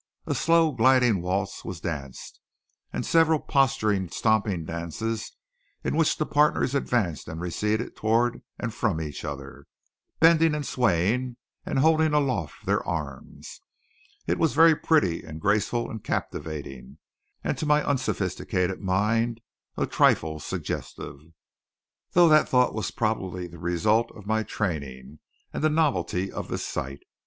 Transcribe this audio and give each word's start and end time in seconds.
A 0.25 0.33
slow, 0.33 0.71
gliding 0.71 1.21
waltz 1.21 1.63
was 1.63 1.79
danced, 1.79 2.39
and 2.91 3.05
several 3.05 3.37
posturing, 3.37 4.09
stamping 4.09 4.65
dances 4.65 5.33
in 5.83 5.95
which 5.95 6.17
the 6.17 6.25
partners 6.25 6.73
advanced 6.73 7.27
and 7.27 7.39
receded 7.39 7.95
toward 7.95 8.41
and 8.57 8.73
from 8.73 8.99
each 8.99 9.23
other, 9.23 9.67
bending 10.19 10.55
and 10.55 10.65
swaying 10.65 11.37
and 11.67 11.77
holding 11.77 12.13
aloft 12.13 12.65
their 12.65 12.83
arms. 12.83 13.61
It 14.25 14.39
was 14.39 14.55
very 14.55 14.75
pretty 14.75 15.21
and 15.21 15.39
graceful 15.39 15.87
and 15.87 16.03
captivating; 16.03 16.97
and 17.43 17.55
to 17.59 17.67
my 17.67 17.83
unsophisticated 17.83 18.79
mind 18.81 19.39
a 19.77 19.85
trifle 19.85 20.39
suggestive; 20.39 21.17
though 22.13 22.27
that 22.27 22.49
thought 22.49 22.73
was 22.73 22.89
probably 22.89 23.45
the 23.45 23.59
result 23.59 24.11
of 24.13 24.25
my 24.25 24.41
training 24.41 25.19
and 25.53 25.63
the 25.63 25.69
novelty 25.69 26.31
of 26.31 26.47
the 26.47 26.57
sight. 26.57 27.03